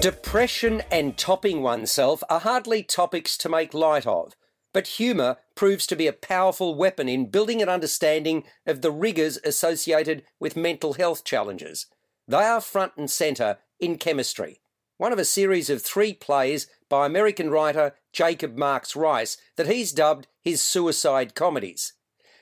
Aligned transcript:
Depression 0.00 0.82
and 0.92 1.16
topping 1.16 1.62
oneself 1.62 2.22
are 2.28 2.40
hardly 2.40 2.82
topics 2.82 3.36
to 3.38 3.48
make 3.48 3.72
light 3.72 4.06
of, 4.06 4.34
but 4.72 4.86
humour 4.86 5.38
proves 5.54 5.86
to 5.86 5.96
be 5.96 6.06
a 6.06 6.12
powerful 6.12 6.74
weapon 6.74 7.08
in 7.08 7.30
building 7.30 7.62
an 7.62 7.68
understanding 7.70 8.44
of 8.66 8.82
the 8.82 8.92
rigours 8.92 9.38
associated 9.42 10.22
with 10.38 10.54
mental 10.54 10.92
health 10.92 11.24
challenges. 11.24 11.86
They 12.28 12.44
are 12.44 12.60
front 12.60 12.92
and 12.96 13.10
centre 13.10 13.58
in 13.80 13.96
chemistry, 13.96 14.60
one 14.98 15.12
of 15.12 15.18
a 15.18 15.24
series 15.24 15.70
of 15.70 15.82
three 15.82 16.12
plays 16.12 16.68
by 16.90 17.06
American 17.06 17.50
writer 17.50 17.94
Jacob 18.12 18.56
Marx 18.56 18.94
Rice 18.94 19.38
that 19.56 19.66
he's 19.66 19.92
dubbed 19.92 20.28
his 20.42 20.60
suicide 20.60 21.34
comedies. 21.34 21.94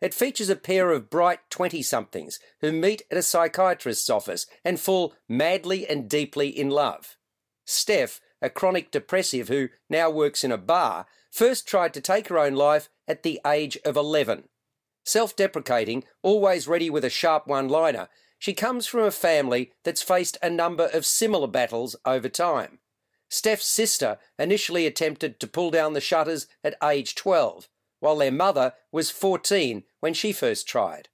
It 0.00 0.14
features 0.14 0.48
a 0.48 0.56
pair 0.56 0.92
of 0.92 1.10
bright 1.10 1.40
20 1.50 1.82
somethings 1.82 2.38
who 2.60 2.72
meet 2.72 3.02
at 3.10 3.18
a 3.18 3.22
psychiatrist's 3.22 4.08
office 4.08 4.46
and 4.64 4.80
fall 4.80 5.14
madly 5.28 5.86
and 5.86 6.08
deeply 6.08 6.48
in 6.48 6.70
love. 6.70 7.16
Steph, 7.70 8.20
a 8.42 8.50
chronic 8.50 8.90
depressive 8.90 9.48
who 9.48 9.68
now 9.88 10.10
works 10.10 10.42
in 10.42 10.50
a 10.50 10.58
bar, 10.58 11.06
first 11.30 11.68
tried 11.68 11.94
to 11.94 12.00
take 12.00 12.28
her 12.28 12.38
own 12.38 12.54
life 12.54 12.88
at 13.06 13.22
the 13.22 13.40
age 13.46 13.78
of 13.84 13.96
11. 13.96 14.48
Self 15.04 15.36
deprecating, 15.36 16.04
always 16.22 16.68
ready 16.68 16.90
with 16.90 17.04
a 17.04 17.10
sharp 17.10 17.46
one 17.46 17.68
liner, 17.68 18.08
she 18.38 18.54
comes 18.54 18.86
from 18.86 19.00
a 19.00 19.10
family 19.10 19.72
that's 19.84 20.02
faced 20.02 20.36
a 20.42 20.50
number 20.50 20.90
of 20.92 21.06
similar 21.06 21.46
battles 21.46 21.94
over 22.04 22.28
time. 22.28 22.80
Steph's 23.28 23.66
sister 23.66 24.18
initially 24.38 24.86
attempted 24.86 25.38
to 25.38 25.46
pull 25.46 25.70
down 25.70 25.92
the 25.92 26.00
shutters 26.00 26.48
at 26.64 26.74
age 26.82 27.14
12, 27.14 27.68
while 28.00 28.16
their 28.16 28.32
mother 28.32 28.72
was 28.90 29.10
14 29.10 29.84
when 30.00 30.14
she 30.14 30.32
first 30.32 30.66
tried. 30.66 31.08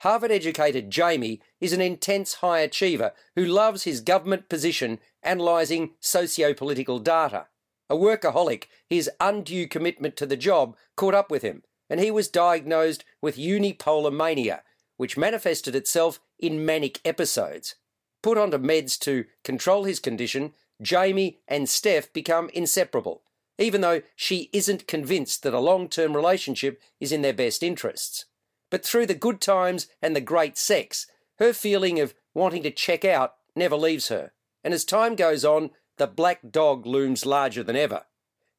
Harvard 0.00 0.32
educated 0.32 0.90
Jamie 0.90 1.42
is 1.60 1.74
an 1.74 1.82
intense 1.82 2.34
high 2.34 2.60
achiever 2.60 3.12
who 3.36 3.44
loves 3.44 3.82
his 3.82 4.00
government 4.00 4.48
position 4.48 4.98
analysing 5.22 5.90
socio 6.00 6.54
political 6.54 6.98
data. 6.98 7.48
A 7.90 7.94
workaholic, 7.94 8.64
his 8.88 9.10
undue 9.20 9.66
commitment 9.68 10.16
to 10.16 10.24
the 10.24 10.38
job 10.38 10.74
caught 10.96 11.14
up 11.14 11.30
with 11.30 11.42
him, 11.42 11.64
and 11.90 12.00
he 12.00 12.10
was 12.10 12.28
diagnosed 12.28 13.04
with 13.20 13.36
unipolar 13.36 14.10
mania, 14.10 14.62
which 14.96 15.18
manifested 15.18 15.74
itself 15.74 16.18
in 16.38 16.64
manic 16.64 16.98
episodes. 17.04 17.74
Put 18.22 18.38
onto 18.38 18.56
meds 18.56 18.98
to 19.00 19.26
control 19.44 19.84
his 19.84 20.00
condition, 20.00 20.54
Jamie 20.80 21.40
and 21.46 21.68
Steph 21.68 22.10
become 22.14 22.48
inseparable, 22.54 23.22
even 23.58 23.82
though 23.82 24.00
she 24.16 24.48
isn't 24.54 24.88
convinced 24.88 25.42
that 25.42 25.52
a 25.52 25.60
long 25.60 25.90
term 25.90 26.16
relationship 26.16 26.80
is 27.00 27.12
in 27.12 27.20
their 27.20 27.34
best 27.34 27.62
interests. 27.62 28.24
But 28.70 28.84
through 28.84 29.06
the 29.06 29.14
good 29.14 29.40
times 29.40 29.88
and 30.00 30.14
the 30.14 30.20
great 30.20 30.56
sex, 30.56 31.06
her 31.38 31.52
feeling 31.52 32.00
of 32.00 32.14
wanting 32.34 32.62
to 32.62 32.70
check 32.70 33.04
out 33.04 33.34
never 33.56 33.76
leaves 33.76 34.08
her. 34.08 34.32
And 34.62 34.72
as 34.72 34.84
time 34.84 35.16
goes 35.16 35.44
on, 35.44 35.70
the 35.96 36.06
black 36.06 36.40
dog 36.50 36.86
looms 36.86 37.26
larger 37.26 37.62
than 37.62 37.76
ever. 37.76 38.04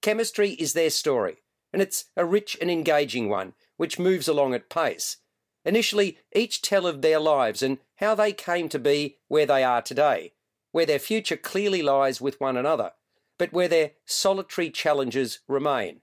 Chemistry 0.00 0.50
is 0.52 0.72
their 0.72 0.90
story, 0.90 1.38
and 1.72 1.82
it's 1.82 2.06
a 2.16 2.24
rich 2.24 2.56
and 2.60 2.70
engaging 2.70 3.28
one, 3.28 3.54
which 3.76 3.98
moves 3.98 4.28
along 4.28 4.54
at 4.54 4.70
pace. 4.70 5.18
Initially, 5.64 6.18
each 6.34 6.62
tell 6.62 6.86
of 6.86 7.02
their 7.02 7.18
lives 7.18 7.62
and 7.62 7.78
how 7.96 8.14
they 8.14 8.32
came 8.32 8.68
to 8.70 8.78
be 8.78 9.18
where 9.28 9.46
they 9.46 9.62
are 9.62 9.82
today, 9.82 10.32
where 10.72 10.86
their 10.86 10.98
future 10.98 11.36
clearly 11.36 11.82
lies 11.82 12.20
with 12.20 12.40
one 12.40 12.56
another, 12.56 12.92
but 13.38 13.52
where 13.52 13.68
their 13.68 13.92
solitary 14.06 14.70
challenges 14.70 15.40
remain. 15.48 16.00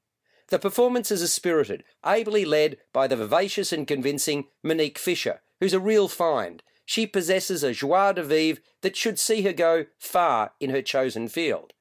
The 0.50 0.60
performances 0.60 1.24
are 1.24 1.28
spirited, 1.28 1.84
ably 2.04 2.46
led 2.46 2.78
by 2.94 3.08
the 3.08 3.16
vivacious 3.16 3.74
and 3.74 3.88
convincing 3.88 4.46
Monique 4.64 5.00
Fisher, 5.00 5.42
who's 5.60 5.74
a 5.74 5.80
real 5.80 6.08
find. 6.08 6.62
She 6.86 7.08
possesses 7.08 7.64
a 7.64 7.74
joie 7.74 8.14
de 8.14 8.24
vivre 8.24 8.62
that 8.82 8.96
should 8.96 9.18
see 9.18 9.42
her 9.42 9.54
go 9.54 9.86
far 9.98 10.52
in 10.60 10.70
her 10.70 10.84
chosen 10.84 11.28
field. 11.28 11.74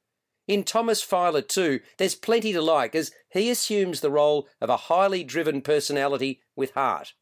In 0.46 0.64
Thomas 0.64 1.02
Filer, 1.02 1.42
too, 1.42 1.80
there's 1.98 2.14
plenty 2.14 2.52
to 2.52 2.62
like 2.62 2.94
as 2.94 3.12
he 3.30 3.50
assumes 3.50 4.00
the 4.00 4.10
role 4.10 4.48
of 4.60 4.70
a 4.70 4.76
highly 4.76 5.24
driven 5.24 5.60
personality 5.60 6.41
with 6.56 6.72
heart. 6.72 7.14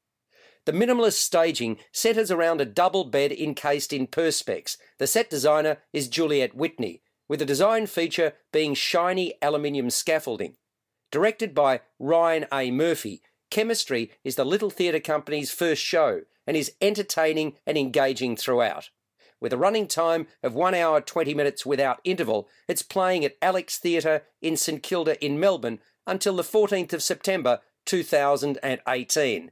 The 0.64 0.72
minimalist 0.72 1.18
staging 1.18 1.78
centres 1.92 2.30
around 2.30 2.60
a 2.60 2.64
double 2.64 3.04
bed 3.04 3.32
encased 3.32 3.92
in 3.92 4.06
perspex. 4.06 4.76
The 4.98 5.08
set 5.08 5.28
designer 5.28 5.78
is 5.92 6.06
Juliette 6.08 6.54
Whitney, 6.54 7.02
with 7.28 7.40
the 7.40 7.46
design 7.46 7.86
feature 7.86 8.34
being 8.52 8.74
shiny 8.74 9.34
aluminium 9.42 9.90
scaffolding. 9.90 10.54
Directed 11.12 11.54
by 11.54 11.82
Ryan 11.98 12.46
A. 12.50 12.70
Murphy, 12.70 13.20
Chemistry 13.50 14.10
is 14.24 14.34
the 14.36 14.46
Little 14.46 14.70
Theatre 14.70 14.98
Company's 14.98 15.52
first 15.52 15.82
show 15.82 16.22
and 16.46 16.56
is 16.56 16.72
entertaining 16.80 17.52
and 17.66 17.76
engaging 17.76 18.34
throughout. 18.34 18.88
With 19.38 19.52
a 19.52 19.58
running 19.58 19.86
time 19.86 20.26
of 20.42 20.54
1 20.54 20.74
hour 20.74 21.02
20 21.02 21.34
minutes 21.34 21.66
without 21.66 22.00
interval, 22.02 22.48
it's 22.66 22.80
playing 22.80 23.26
at 23.26 23.36
Alex 23.42 23.76
Theatre 23.76 24.22
in 24.40 24.56
St 24.56 24.82
Kilda 24.82 25.22
in 25.22 25.38
Melbourne 25.38 25.80
until 26.06 26.34
the 26.34 26.42
14th 26.42 26.94
of 26.94 27.02
September 27.02 27.60
2018. 27.84 29.50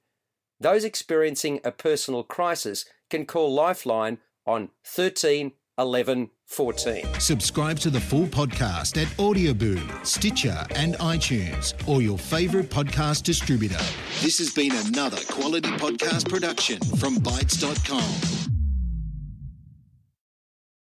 Those 0.58 0.84
experiencing 0.84 1.60
a 1.62 1.72
personal 1.72 2.22
crisis 2.22 2.86
can 3.10 3.26
call 3.26 3.52
Lifeline 3.52 4.16
on 4.46 4.70
13 4.84 5.52
11 5.80 6.30
14. 6.46 7.06
Subscribe 7.20 7.78
to 7.78 7.90
the 7.90 8.00
full 8.00 8.26
podcast 8.26 9.00
at 9.00 9.08
Audioboom, 9.18 10.04
Stitcher, 10.04 10.66
and 10.74 10.94
iTunes, 10.96 11.74
or 11.88 12.02
your 12.02 12.18
favourite 12.18 12.68
podcast 12.68 13.22
distributor. 13.22 13.78
This 14.20 14.38
has 14.38 14.52
been 14.52 14.72
another 14.72 15.18
quality 15.28 15.70
podcast 15.70 16.28
production 16.28 16.80
from 16.98 17.16
Bytes.com. 17.16 18.39